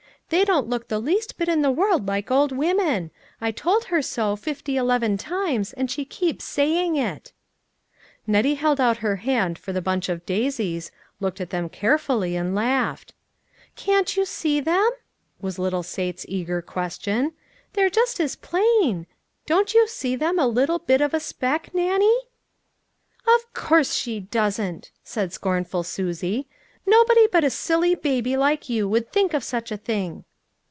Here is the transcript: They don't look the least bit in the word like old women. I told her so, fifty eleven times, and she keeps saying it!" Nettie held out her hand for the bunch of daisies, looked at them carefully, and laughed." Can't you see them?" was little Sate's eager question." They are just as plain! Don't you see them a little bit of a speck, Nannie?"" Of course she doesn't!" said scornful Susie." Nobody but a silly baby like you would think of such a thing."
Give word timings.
They 0.33 0.45
don't 0.45 0.69
look 0.69 0.87
the 0.87 0.99
least 1.01 1.35
bit 1.37 1.49
in 1.49 1.61
the 1.61 1.71
word 1.73 2.07
like 2.07 2.31
old 2.31 2.53
women. 2.53 3.11
I 3.41 3.51
told 3.51 3.83
her 3.91 4.01
so, 4.01 4.37
fifty 4.37 4.77
eleven 4.77 5.17
times, 5.17 5.73
and 5.73 5.91
she 5.91 6.05
keeps 6.05 6.45
saying 6.45 6.95
it!" 6.95 7.33
Nettie 8.25 8.55
held 8.55 8.79
out 8.79 8.99
her 8.99 9.17
hand 9.17 9.57
for 9.59 9.73
the 9.73 9.81
bunch 9.81 10.07
of 10.07 10.25
daisies, 10.25 10.89
looked 11.19 11.41
at 11.41 11.49
them 11.49 11.67
carefully, 11.67 12.37
and 12.37 12.55
laughed." 12.55 13.13
Can't 13.75 14.15
you 14.15 14.23
see 14.23 14.61
them?" 14.61 14.89
was 15.41 15.59
little 15.59 15.83
Sate's 15.83 16.25
eager 16.29 16.61
question." 16.61 17.33
They 17.73 17.83
are 17.83 17.89
just 17.89 18.17
as 18.21 18.37
plain! 18.37 19.07
Don't 19.45 19.73
you 19.73 19.85
see 19.85 20.15
them 20.15 20.39
a 20.39 20.47
little 20.47 20.79
bit 20.79 21.01
of 21.01 21.13
a 21.13 21.19
speck, 21.19 21.73
Nannie?"" 21.73 22.19
Of 23.35 23.53
course 23.53 23.95
she 23.95 24.21
doesn't!" 24.21 24.91
said 25.03 25.33
scornful 25.33 25.83
Susie." 25.83 26.47
Nobody 26.91 27.27
but 27.27 27.43
a 27.43 27.49
silly 27.51 27.93
baby 27.93 28.35
like 28.35 28.67
you 28.67 28.89
would 28.89 29.13
think 29.13 29.35
of 29.35 29.43
such 29.43 29.71
a 29.71 29.77
thing." 29.77 30.25